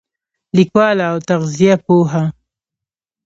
لیکواله 0.55 1.05
او 1.11 1.17
تغذیه 1.29 1.75
پوهه 1.85 2.23